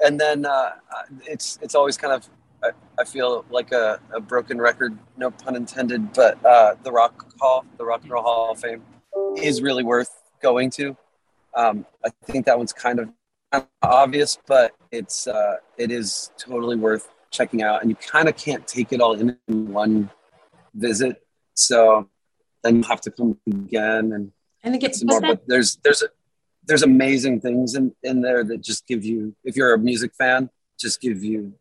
and 0.01 0.19
then 0.19 0.47
uh, 0.47 0.71
it's 1.27 1.59
it's 1.61 1.75
always 1.75 1.97
kind 1.97 2.15
of 2.15 2.29
I, 2.63 2.71
I 2.99 3.05
feel 3.05 3.45
like 3.51 3.73
a, 3.73 4.01
a 4.15 4.21
broken 4.21 4.61
record, 4.61 4.99
no 5.17 5.31
pun 5.31 5.57
intended, 5.57 6.13
but 6.13 6.45
uh, 6.45 6.75
the 6.83 6.93
Rock 6.93 7.33
Hall, 7.41 7.65
the 7.77 7.85
Rock 7.85 8.03
and 8.03 8.11
Roll 8.11 8.23
Hall 8.23 8.53
of 8.53 8.61
Fame, 8.61 8.83
is 9.37 9.63
really 9.63 9.85
worth 9.85 10.11
going 10.43 10.71
to. 10.71 10.97
Um, 11.55 11.87
I 12.05 12.11
think 12.25 12.47
that 12.47 12.59
one's 12.59 12.73
kind 12.73 13.01
of, 13.01 13.09
obvious, 13.83 14.39
but 14.47 14.75
it's 14.91 15.27
uh, 15.27 15.57
it 15.77 15.91
is 15.91 16.31
totally 16.37 16.77
worth 16.77 17.09
checking 17.31 17.63
out, 17.63 17.81
and 17.81 17.91
you 17.91 17.97
kind 17.97 18.29
of 18.29 18.37
can't 18.37 18.67
take 18.67 18.93
it 18.93 19.01
all 19.01 19.15
in 19.15 19.37
in 19.49 19.73
one 19.73 20.11
visit. 20.75 21.23
So 21.55 22.09
then 22.63 22.77
you 22.77 22.83
have 22.83 23.01
to 23.03 23.11
come 23.11 23.39
again 23.47 24.13
and 24.13 24.33
and 24.63 24.75
it 24.75 24.79
get 24.79 24.89
gets 24.89 25.01
some 25.01 25.09
more. 25.09 25.21
But 25.21 25.43
there's 25.47 25.77
there's 25.83 26.03
a, 26.03 26.09
there's 26.65 26.83
amazing 26.83 27.41
things 27.41 27.75
in 27.75 27.95
in 28.03 28.21
there 28.21 28.45
that 28.45 28.61
just 28.61 28.87
give 28.87 29.05
you, 29.05 29.35
if 29.45 29.57
you're 29.57 29.75
a 29.75 29.79
music 29.79 30.13
fan, 30.15 30.51
just 30.79 31.01
give 31.01 31.25
you 31.25 31.55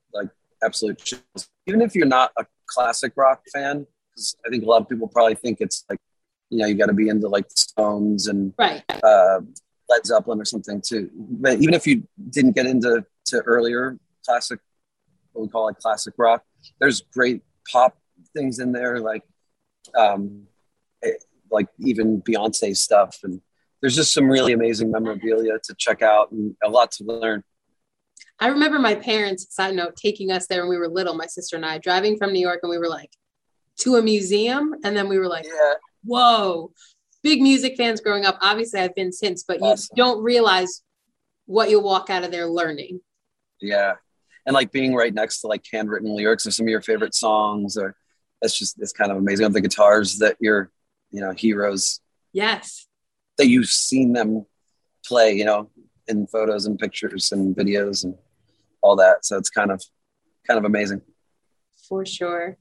absolute 0.64 0.98
chills. 1.00 1.50
Even 1.66 1.82
if 1.82 1.96
you're 1.96 2.06
not 2.08 2.32
a 2.38 2.46
classic 2.66 3.14
rock 3.16 3.42
fan, 3.54 3.86
because 4.12 4.36
I 4.46 4.50
think 4.50 4.64
a 4.64 4.68
lot 4.68 4.82
of 4.82 4.90
people 4.90 5.08
probably 5.08 5.36
think 5.36 5.62
it's 5.62 5.86
like 5.90 6.00
you 6.50 6.60
know 6.60 6.66
you 6.66 6.76
got 6.76 6.88
to 6.88 6.94
be 6.94 7.10
into 7.10 7.28
like 7.28 7.50
the 7.50 7.60
Stones 7.60 8.28
and 8.28 8.54
right. 8.58 8.84
uh, 9.04 9.42
Led 9.90 10.06
Zeppelin 10.06 10.42
or 10.42 10.46
something 10.46 10.82
too. 10.82 11.10
But 11.14 11.60
even 11.62 11.74
if 11.74 11.88
you 11.88 12.08
didn't 12.30 12.54
get 12.54 12.66
into 12.66 13.06
to 13.26 13.40
earlier 13.42 13.98
classic, 14.26 14.60
what 15.34 15.44
we 15.44 15.50
call 15.50 15.66
like 15.66 15.80
classic 15.80 16.14
rock, 16.18 16.44
there's 16.80 17.02
great 17.14 17.42
pop 17.72 17.98
things 18.34 18.60
in 18.60 18.72
there, 18.72 19.00
like 19.00 19.24
um, 19.96 20.44
it, 21.02 21.24
like 21.52 21.68
even 21.80 22.22
Beyonce 22.22 22.76
stuff, 22.76 23.20
and 23.24 23.42
there's 23.82 23.96
just 23.96 24.14
some 24.14 24.30
really 24.30 24.54
amazing 24.54 24.92
memorabilia 24.92 25.60
to 25.64 25.76
check 25.76 26.02
out 26.02 26.32
and 26.32 26.56
a 26.64 26.70
lot 26.70 26.92
to 26.94 27.04
learn. 27.04 27.44
I 28.40 28.48
remember 28.50 28.78
my 28.80 28.96
parents, 28.96 29.48
side 29.54 29.76
note, 29.76 29.96
taking 29.96 30.32
us 30.32 30.48
there 30.48 30.62
when 30.62 30.70
we 30.70 30.78
were 30.78 30.88
little, 30.88 31.16
my 31.16 31.26
sister 31.26 31.56
and 31.56 31.66
I, 31.66 31.78
driving 31.80 32.18
from 32.18 32.34
New 32.34 32.40
York, 32.40 32.60
and 32.64 32.70
we 32.70 32.78
were 32.78 32.88
like 32.90 33.12
to 33.80 33.96
a 33.96 34.02
museum, 34.02 34.76
and 34.84 34.96
then 34.96 35.08
we 35.10 35.18
were 35.18 35.28
like, 35.28 35.46
Yeah, 35.46 35.74
whoa, 36.04 36.72
big 37.24 37.42
music 37.42 37.76
fans 37.78 38.00
growing 38.02 38.26
up. 38.26 38.38
Obviously, 38.42 38.80
I've 38.80 38.96
been 38.96 39.12
since, 39.12 39.44
but 39.44 39.60
you 39.62 39.76
don't 39.96 40.22
realize 40.24 40.84
what 41.46 41.70
you'll 41.70 41.84
walk 41.84 42.10
out 42.10 42.24
of 42.24 42.32
there 42.32 42.48
learning. 42.48 43.00
yeah, 43.62 43.94
and 44.46 44.54
like 44.54 44.72
being 44.72 44.94
right 44.94 45.14
next 45.14 45.42
to 45.42 45.48
like 45.48 45.66
handwritten 45.72 46.16
lyrics 46.16 46.46
of 46.46 46.54
some 46.54 46.66
of 46.68 46.70
your 46.70 46.82
favorite 46.82 47.16
songs, 47.16 47.76
or 47.78 47.96
that's 48.42 48.58
just 48.58 48.76
it's 48.80 48.94
kind 48.94 49.12
of 49.12 49.18
amazing. 49.18 49.46
On 49.48 49.52
the 49.52 49.62
guitars 49.62 50.20
that 50.20 50.38
your 50.40 50.70
you 51.12 51.22
know 51.22 51.32
heroes 51.32 52.02
Yes. 52.34 52.86
that 53.40 53.48
you've 53.48 53.70
seen 53.70 54.14
them 54.14 54.46
play, 55.06 55.34
you 55.34 55.46
know, 55.46 55.70
in 56.08 56.28
photos 56.28 56.66
and 56.68 56.78
pictures 56.78 57.32
and 57.32 57.56
videos 57.56 58.04
and 58.04 58.16
all 58.82 58.96
that. 58.98 59.26
So 59.26 59.38
it's 59.38 59.50
kind 59.50 59.72
of 59.72 59.84
kind 60.48 60.58
of 60.58 60.66
amazing. 60.66 61.02
For 61.88 62.06
sure. 62.06 62.58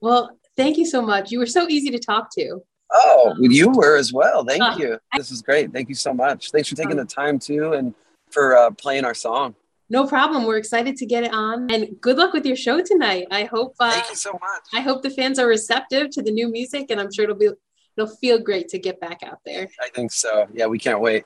Well, 0.00 0.38
thank 0.56 0.76
you 0.78 0.86
so 0.86 1.02
much. 1.02 1.30
You 1.30 1.38
were 1.38 1.46
so 1.46 1.68
easy 1.68 1.90
to 1.90 1.98
talk 1.98 2.28
to. 2.38 2.62
Oh, 2.92 3.34
you 3.38 3.70
were 3.70 3.96
as 3.96 4.12
well. 4.12 4.44
Thank 4.44 4.62
Uh, 4.62 4.76
you. 4.78 4.98
This 5.16 5.30
is 5.30 5.42
great. 5.42 5.72
Thank 5.72 5.88
you 5.88 5.94
so 5.94 6.14
much. 6.14 6.50
Thanks 6.50 6.68
for 6.68 6.76
taking 6.76 6.96
the 6.96 7.04
time 7.04 7.38
too 7.38 7.72
and 7.74 7.94
for 8.30 8.56
uh, 8.56 8.70
playing 8.70 9.04
our 9.04 9.14
song. 9.14 9.54
No 9.90 10.06
problem. 10.06 10.44
We're 10.44 10.58
excited 10.58 10.96
to 10.96 11.06
get 11.06 11.24
it 11.24 11.32
on, 11.32 11.70
and 11.72 11.98
good 12.00 12.18
luck 12.18 12.34
with 12.34 12.44
your 12.44 12.56
show 12.56 12.82
tonight. 12.82 13.26
I 13.30 13.44
hope. 13.44 13.74
Uh, 13.80 13.90
Thank 13.92 14.10
you 14.10 14.16
so 14.16 14.32
much. 14.32 14.62
I 14.74 14.80
hope 14.80 15.02
the 15.02 15.10
fans 15.10 15.38
are 15.38 15.46
receptive 15.46 16.10
to 16.10 16.22
the 16.22 16.30
new 16.30 16.48
music, 16.50 16.90
and 16.90 17.00
I'm 17.00 17.10
sure 17.10 17.24
it'll 17.24 17.36
be 17.36 17.50
it'll 17.96 18.14
feel 18.16 18.38
great 18.38 18.68
to 18.68 18.78
get 18.78 19.00
back 19.00 19.22
out 19.22 19.38
there. 19.46 19.68
I 19.80 19.88
think 19.88 20.12
so. 20.12 20.46
Yeah, 20.52 20.66
we 20.66 20.78
can't 20.78 21.00
wait. 21.00 21.24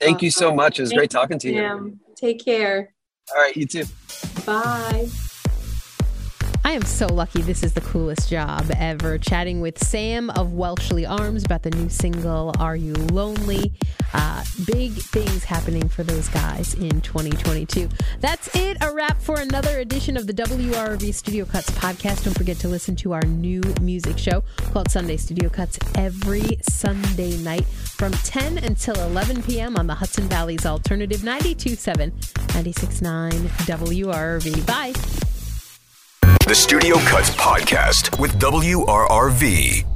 Thank 0.00 0.22
you 0.22 0.30
so 0.30 0.54
much. 0.54 0.78
It 0.78 0.82
was 0.82 0.90
Thank 0.90 1.00
great 1.00 1.10
talking 1.10 1.38
to 1.40 1.52
you. 1.52 1.98
Take 2.14 2.44
care. 2.44 2.94
All 3.34 3.42
right, 3.42 3.56
you 3.56 3.66
too. 3.66 3.84
Bye. 4.44 5.08
I 6.64 6.72
am 6.72 6.82
so 6.82 7.06
lucky. 7.06 7.42
This 7.42 7.62
is 7.62 7.74
the 7.74 7.80
coolest 7.80 8.28
job 8.28 8.70
ever. 8.76 9.18
Chatting 9.18 9.60
with 9.60 9.82
Sam 9.82 10.30
of 10.30 10.52
Welshly 10.52 11.04
Arms 11.06 11.44
about 11.44 11.62
the 11.62 11.70
new 11.70 11.88
single, 11.88 12.52
Are 12.58 12.76
You 12.76 12.94
Lonely? 12.94 13.72
Uh, 14.18 14.42
big 14.64 14.92
things 14.92 15.44
happening 15.44 15.86
for 15.90 16.02
those 16.02 16.26
guys 16.30 16.72
in 16.72 17.02
2022. 17.02 17.86
That's 18.20 18.48
it. 18.56 18.78
A 18.80 18.90
wrap 18.90 19.20
for 19.20 19.38
another 19.38 19.78
edition 19.80 20.16
of 20.16 20.26
the 20.26 20.32
WRRV 20.32 21.12
Studio 21.12 21.44
Cuts 21.44 21.70
podcast. 21.72 22.24
Don't 22.24 22.36
forget 22.36 22.56
to 22.60 22.68
listen 22.68 22.96
to 22.96 23.12
our 23.12 23.20
new 23.22 23.60
music 23.82 24.16
show 24.16 24.42
called 24.72 24.90
Sunday 24.90 25.18
Studio 25.18 25.50
Cuts 25.50 25.78
every 25.96 26.58
Sunday 26.62 27.36
night 27.36 27.66
from 27.66 28.12
10 28.12 28.56
until 28.58 28.98
11 29.00 29.42
p.m. 29.42 29.76
on 29.76 29.86
the 29.86 29.94
Hudson 29.94 30.24
Valley's 30.30 30.64
Alternative 30.64 31.22
927 31.22 32.08
969 32.08 33.32
WRRV. 33.32 34.66
Bye. 34.66 34.92
The 36.46 36.54
Studio 36.54 36.96
Cuts 37.00 37.30
Podcast 37.32 38.18
with 38.18 38.32
WRRV. 38.38 39.95